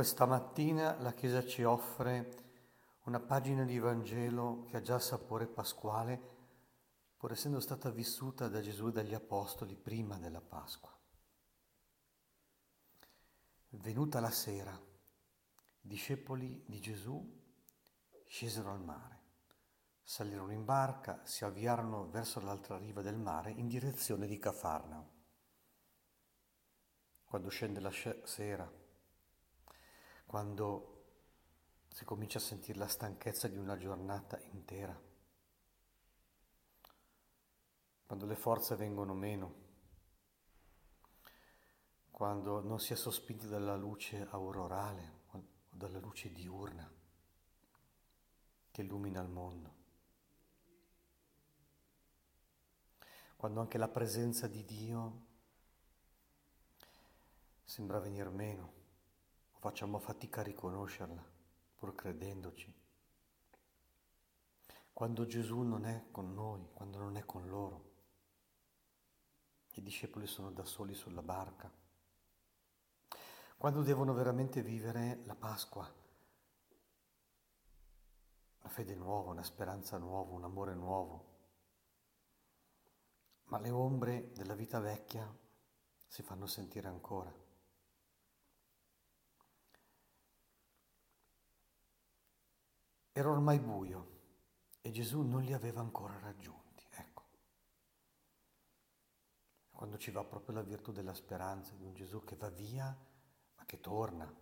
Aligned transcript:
Questa 0.00 0.24
mattina 0.24 0.98
la 1.00 1.12
Chiesa 1.12 1.44
ci 1.44 1.62
offre 1.62 2.32
una 3.04 3.20
pagina 3.20 3.64
di 3.64 3.78
Vangelo 3.78 4.64
che 4.64 4.78
ha 4.78 4.80
già 4.80 4.98
sapore 4.98 5.46
pasquale, 5.46 6.18
pur 7.18 7.32
essendo 7.32 7.60
stata 7.60 7.90
vissuta 7.90 8.48
da 8.48 8.62
Gesù 8.62 8.88
e 8.88 8.92
dagli 8.92 9.12
Apostoli 9.12 9.76
prima 9.76 10.16
della 10.16 10.40
Pasqua. 10.40 10.90
Venuta 13.72 14.20
la 14.20 14.30
sera, 14.30 14.72
i 14.72 15.86
discepoli 15.86 16.64
di 16.66 16.80
Gesù 16.80 17.22
scesero 18.26 18.70
al 18.70 18.80
mare, 18.80 19.20
salirono 20.00 20.52
in 20.52 20.64
barca, 20.64 21.20
si 21.24 21.44
avviarono 21.44 22.08
verso 22.08 22.40
l'altra 22.40 22.78
riva 22.78 23.02
del 23.02 23.18
mare 23.18 23.50
in 23.50 23.68
direzione 23.68 24.26
di 24.26 24.38
Cafarnao. 24.38 25.10
Quando 27.22 27.50
scende 27.50 27.80
la 27.80 27.92
sera, 28.24 28.88
quando 30.30 31.06
si 31.88 32.04
comincia 32.04 32.38
a 32.38 32.40
sentire 32.40 32.78
la 32.78 32.86
stanchezza 32.86 33.48
di 33.48 33.56
una 33.56 33.76
giornata 33.76 34.38
intera, 34.52 34.96
quando 38.06 38.26
le 38.26 38.36
forze 38.36 38.76
vengono 38.76 39.12
meno, 39.12 39.54
quando 42.12 42.60
non 42.60 42.78
si 42.78 42.92
è 42.92 42.96
sospinti 42.96 43.48
dalla 43.48 43.74
luce 43.74 44.24
aurorale 44.30 45.22
o 45.32 45.44
dalla 45.68 45.98
luce 45.98 46.30
diurna 46.30 46.88
che 48.70 48.82
illumina 48.82 49.20
il 49.20 49.30
mondo, 49.30 49.74
quando 53.34 53.58
anche 53.58 53.78
la 53.78 53.88
presenza 53.88 54.46
di 54.46 54.64
Dio 54.64 55.26
sembra 57.64 57.98
venir 57.98 58.30
meno 58.30 58.78
facciamo 59.60 59.98
fatica 59.98 60.40
a 60.40 60.44
riconoscerla, 60.44 61.22
pur 61.74 61.94
credendoci. 61.94 62.74
Quando 64.90 65.26
Gesù 65.26 65.60
non 65.60 65.84
è 65.84 66.06
con 66.10 66.32
noi, 66.32 66.66
quando 66.72 66.98
non 66.98 67.18
è 67.18 67.26
con 67.26 67.46
loro, 67.46 67.88
i 69.74 69.82
discepoli 69.82 70.26
sono 70.26 70.50
da 70.50 70.64
soli 70.64 70.94
sulla 70.94 71.20
barca. 71.20 71.70
Quando 73.58 73.82
devono 73.82 74.14
veramente 74.14 74.62
vivere 74.62 75.20
la 75.26 75.34
Pasqua, 75.34 75.86
una 78.60 78.70
fede 78.70 78.94
nuova, 78.94 79.32
una 79.32 79.44
speranza 79.44 79.98
nuova, 79.98 80.32
un 80.32 80.44
amore 80.44 80.74
nuovo. 80.74 81.28
Ma 83.44 83.58
le 83.58 83.68
ombre 83.68 84.32
della 84.32 84.54
vita 84.54 84.80
vecchia 84.80 85.30
si 86.06 86.22
fanno 86.22 86.46
sentire 86.46 86.88
ancora. 86.88 87.48
Era 93.12 93.28
ormai 93.30 93.58
buio 93.58 94.18
e 94.80 94.90
Gesù 94.90 95.22
non 95.22 95.42
li 95.42 95.52
aveva 95.52 95.80
ancora 95.80 96.18
raggiunti. 96.20 96.86
Ecco. 96.90 97.24
Quando 99.70 99.98
ci 99.98 100.10
va 100.10 100.24
proprio 100.24 100.54
la 100.54 100.62
virtù 100.62 100.92
della 100.92 101.14
speranza 101.14 101.74
di 101.74 101.84
un 101.84 101.94
Gesù 101.94 102.22
che 102.24 102.36
va 102.36 102.48
via 102.48 102.96
ma 103.56 103.64
che 103.64 103.80
torna. 103.80 104.32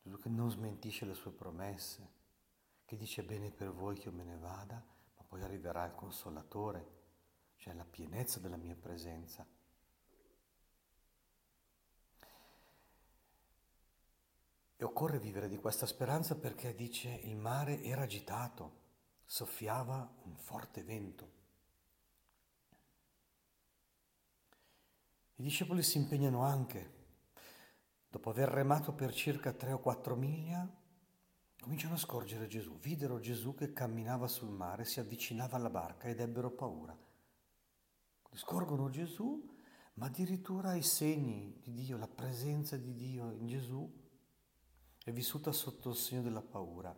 Gesù 0.00 0.18
che 0.18 0.28
non 0.28 0.50
smentisce 0.50 1.04
le 1.04 1.14
sue 1.14 1.30
promesse, 1.30 2.20
che 2.84 2.96
dice 2.96 3.22
bene 3.22 3.50
per 3.50 3.70
voi 3.72 3.96
che 3.98 4.08
io 4.08 4.14
me 4.14 4.24
ne 4.24 4.36
vada, 4.36 4.74
ma 4.74 5.24
poi 5.24 5.42
arriverà 5.42 5.84
il 5.84 5.94
consolatore, 5.94 7.00
cioè 7.56 7.74
la 7.74 7.84
pienezza 7.84 8.40
della 8.40 8.56
mia 8.56 8.74
presenza. 8.74 9.46
E 14.82 14.84
occorre 14.84 15.20
vivere 15.20 15.48
di 15.48 15.58
questa 15.58 15.86
speranza 15.86 16.34
perché 16.34 16.74
dice 16.74 17.08
il 17.08 17.36
mare 17.36 17.84
era 17.84 18.02
agitato, 18.02 18.80
soffiava 19.24 20.12
un 20.24 20.34
forte 20.34 20.82
vento. 20.82 21.30
I 25.36 25.42
discepoli 25.44 25.84
si 25.84 25.98
impegnano 25.98 26.42
anche, 26.42 26.94
dopo 28.08 28.30
aver 28.30 28.48
remato 28.48 28.92
per 28.92 29.14
circa 29.14 29.52
tre 29.52 29.70
o 29.70 29.78
quattro 29.78 30.16
miglia, 30.16 30.68
cominciano 31.60 31.94
a 31.94 31.98
scorgere 31.98 32.48
Gesù. 32.48 32.76
Videro 32.80 33.20
Gesù 33.20 33.54
che 33.54 33.72
camminava 33.72 34.26
sul 34.26 34.50
mare, 34.50 34.84
si 34.84 34.98
avvicinava 34.98 35.58
alla 35.58 35.70
barca 35.70 36.08
ed 36.08 36.18
ebbero 36.18 36.50
paura. 36.50 36.98
Scorgono 38.32 38.90
Gesù, 38.90 39.48
ma 39.94 40.06
addirittura 40.06 40.74
i 40.74 40.82
segni 40.82 41.60
di 41.62 41.72
Dio, 41.72 41.96
la 41.96 42.08
presenza 42.08 42.76
di 42.76 42.96
Dio 42.96 43.30
in 43.30 43.46
Gesù 43.46 44.00
è 45.04 45.12
vissuta 45.12 45.50
sotto 45.52 45.90
il 45.90 45.96
segno 45.96 46.22
della 46.22 46.42
paura, 46.42 46.96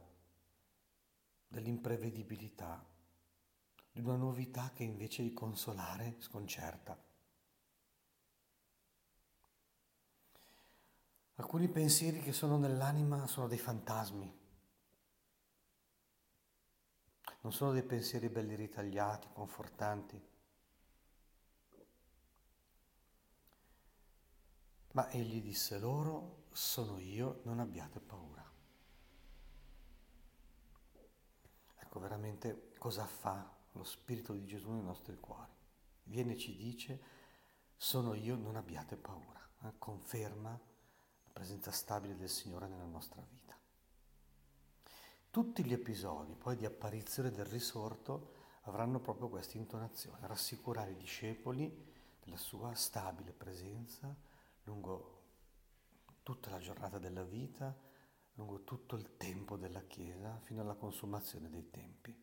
dell'imprevedibilità, 1.48 2.84
di 3.90 4.00
una 4.00 4.16
novità 4.16 4.72
che 4.74 4.82
invece 4.82 5.22
di 5.22 5.32
consolare 5.32 6.16
sconcerta. 6.18 7.00
Alcuni 11.36 11.68
pensieri 11.68 12.20
che 12.20 12.32
sono 12.32 12.58
nell'anima 12.58 13.26
sono 13.26 13.48
dei 13.48 13.58
fantasmi, 13.58 14.42
non 17.40 17.52
sono 17.52 17.72
dei 17.72 17.82
pensieri 17.82 18.28
belli 18.28 18.54
ritagliati, 18.54 19.28
confortanti, 19.32 20.20
ma 24.94 25.10
egli 25.10 25.42
disse 25.42 25.78
loro, 25.78 26.44
sono 26.52 26.98
io, 27.00 27.40
non 27.44 27.58
abbiate 27.58 27.98
paura. 27.98 28.48
Ecco 31.76 31.98
veramente 31.98 32.72
cosa 32.78 33.04
fa 33.04 33.52
lo 33.72 33.82
Spirito 33.82 34.32
di 34.34 34.44
Gesù 34.44 34.70
nei 34.70 34.84
nostri 34.84 35.18
cuori. 35.18 35.50
Viene 36.04 36.34
e 36.34 36.38
ci 36.38 36.54
dice, 36.54 37.02
sono 37.76 38.14
io, 38.14 38.36
non 38.36 38.54
abbiate 38.54 38.96
paura. 38.96 39.40
Eh? 39.64 39.72
Conferma 39.78 40.50
la 40.50 41.30
presenza 41.32 41.72
stabile 41.72 42.14
del 42.14 42.30
Signore 42.30 42.68
nella 42.68 42.84
nostra 42.84 43.20
vita. 43.28 43.58
Tutti 45.28 45.64
gli 45.64 45.72
episodi 45.72 46.36
poi 46.36 46.54
di 46.54 46.66
apparizione 46.66 47.32
del 47.32 47.46
risorto 47.46 48.34
avranno 48.62 49.00
proprio 49.00 49.28
questa 49.28 49.58
intonazione, 49.58 50.28
rassicurare 50.28 50.92
i 50.92 50.96
discepoli 50.96 51.92
della 52.22 52.36
sua 52.36 52.72
stabile 52.74 53.32
presenza 53.32 54.32
lungo 54.64 55.22
tutta 56.22 56.50
la 56.50 56.58
giornata 56.58 56.98
della 56.98 57.24
vita, 57.24 57.74
lungo 58.34 58.64
tutto 58.64 58.96
il 58.96 59.16
tempo 59.16 59.56
della 59.56 59.82
Chiesa, 59.82 60.38
fino 60.40 60.60
alla 60.62 60.74
consumazione 60.74 61.48
dei 61.48 61.70
tempi. 61.70 62.22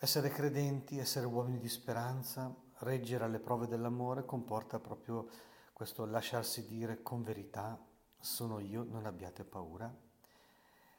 Essere 0.00 0.28
credenti, 0.28 0.98
essere 0.98 1.26
uomini 1.26 1.58
di 1.58 1.68
speranza, 1.68 2.54
reggere 2.78 3.24
alle 3.24 3.40
prove 3.40 3.66
dell'amore 3.66 4.24
comporta 4.24 4.78
proprio 4.78 5.28
questo 5.72 6.04
lasciarsi 6.04 6.66
dire 6.66 7.02
con 7.02 7.22
verità, 7.22 7.84
sono 8.20 8.60
io, 8.60 8.84
non 8.84 9.06
abbiate 9.06 9.44
paura, 9.44 9.92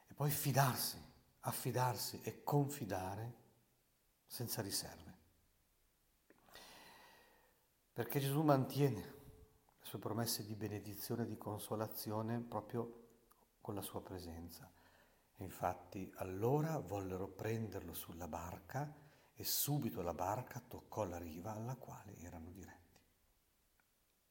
e 0.07 0.13
poi 0.13 0.29
fidarsi, 0.31 1.01
affidarsi 1.41 2.21
e 2.23 2.43
confidare 2.43 3.35
senza 4.25 4.61
riserve. 4.61 5.08
Perché 7.99 8.21
Gesù 8.21 8.43
mantiene 8.43 9.15
sue 9.81 9.99
promesse 9.99 10.45
di 10.45 10.55
benedizione 10.55 11.23
e 11.23 11.25
di 11.25 11.37
consolazione 11.37 12.39
proprio 12.39 13.07
con 13.59 13.75
la 13.75 13.81
sua 13.81 14.01
presenza. 14.01 14.71
E 15.35 15.43
infatti 15.43 16.09
allora 16.15 16.79
vollero 16.79 17.27
prenderlo 17.27 17.93
sulla 17.93 18.29
barca 18.29 18.95
e 19.33 19.43
subito 19.43 20.01
la 20.01 20.13
barca 20.13 20.63
toccò 20.65 21.03
la 21.03 21.17
riva 21.17 21.51
alla 21.51 21.75
quale 21.75 22.15
erano 22.19 22.51
diretti. 22.51 23.01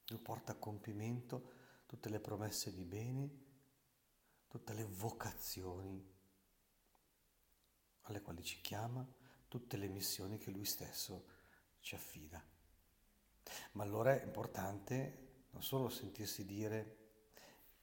Lui 0.07 0.19
porta 0.19 0.53
a 0.53 0.57
compimento 0.57 1.51
tutte 1.85 2.09
le 2.09 2.19
promesse 2.19 2.73
di 2.73 2.85
bene, 2.85 3.29
tutte 4.47 4.73
le 4.73 4.85
vocazioni 4.85 6.11
alle 8.01 8.21
quali 8.23 8.41
ci 8.43 8.61
chiama, 8.61 9.07
tutte 9.47 9.77
le 9.77 9.89
missioni 9.89 10.39
che 10.39 10.49
lui 10.49 10.65
stesso 10.65 11.27
ci 11.81 11.93
affida. 11.93 12.43
Ma 13.73 13.83
allora 13.83 14.19
è 14.19 14.23
importante 14.23 15.27
non 15.51 15.63
solo 15.63 15.89
sentirsi 15.89 16.45
dire 16.45 16.97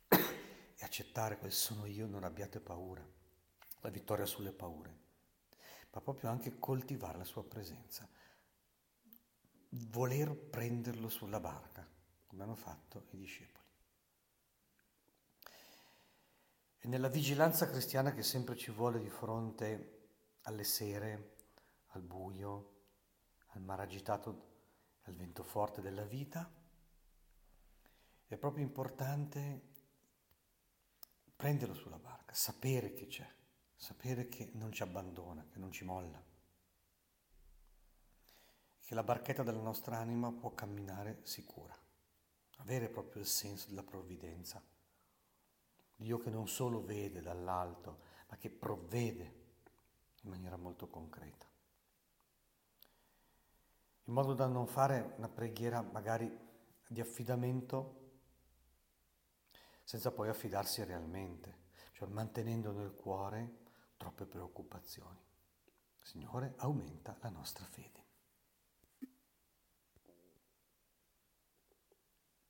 e 0.08 0.84
accettare 0.84 1.38
quel 1.38 1.52
sono 1.52 1.86
io, 1.86 2.06
non 2.06 2.24
abbiate 2.24 2.60
paura, 2.60 3.06
la 3.80 3.90
vittoria 3.90 4.26
sulle 4.26 4.52
paure, 4.52 4.98
ma 5.90 6.00
proprio 6.00 6.30
anche 6.30 6.58
coltivare 6.58 7.18
la 7.18 7.24
sua 7.24 7.44
presenza, 7.44 8.08
voler 9.70 10.34
prenderlo 10.34 11.08
sulla 11.08 11.40
barca, 11.40 11.88
come 12.26 12.42
hanno 12.42 12.54
fatto 12.54 13.06
i 13.10 13.16
discepoli. 13.16 13.64
E 16.78 16.88
nella 16.88 17.08
vigilanza 17.08 17.68
cristiana 17.68 18.12
che 18.12 18.22
sempre 18.22 18.56
ci 18.56 18.70
vuole 18.70 19.00
di 19.00 19.10
fronte 19.10 20.10
alle 20.42 20.64
sere, 20.64 21.36
al 21.88 22.02
buio, 22.02 22.74
al 23.48 23.62
mare 23.62 23.82
agitato, 23.82 24.55
al 25.06 25.14
vento 25.14 25.42
forte 25.42 25.80
della 25.80 26.04
vita, 26.04 26.50
È 28.28 28.36
proprio 28.36 28.64
importante 28.64 29.62
prenderlo 31.36 31.74
sulla 31.74 31.98
barca, 31.98 32.34
sapere 32.34 32.92
che 32.92 33.06
c'è, 33.06 33.28
sapere 33.76 34.28
che 34.28 34.50
non 34.54 34.72
ci 34.72 34.82
abbandona, 34.82 35.46
che 35.48 35.60
non 35.60 35.70
ci 35.70 35.84
molla, 35.84 36.20
che 38.80 38.94
la 38.94 39.04
barchetta 39.04 39.44
della 39.44 39.60
nostra 39.60 39.98
anima 39.98 40.32
può 40.32 40.54
camminare 40.54 41.20
sicura, 41.22 41.76
avere 42.56 42.88
proprio 42.88 43.22
il 43.22 43.28
senso 43.28 43.68
della 43.68 43.84
provvidenza. 43.84 44.60
Dio 45.94 46.18
che 46.18 46.30
non 46.30 46.48
solo 46.48 46.84
vede 46.84 47.20
dall'alto, 47.20 48.00
ma 48.28 48.36
che 48.36 48.50
provvede 48.50 49.44
in 50.22 50.30
maniera 50.30 50.56
molto 50.56 50.88
concreta. 50.88 51.46
In 54.06 54.14
modo 54.14 54.34
da 54.34 54.46
non 54.46 54.66
fare 54.66 55.14
una 55.16 55.28
preghiera 55.28 55.82
magari 55.82 56.30
di 56.86 57.00
affidamento 57.00 58.04
senza 59.82 60.10
poi 60.12 60.28
affidarsi 60.28 60.84
realmente, 60.84 61.64
cioè 61.92 62.08
mantenendo 62.08 62.72
nel 62.72 62.94
cuore 62.94 63.64
troppe 63.96 64.26
preoccupazioni. 64.26 65.18
Signore, 66.00 66.54
aumenta 66.58 67.16
la 67.20 67.30
nostra 67.30 67.64
fede. 67.64 68.05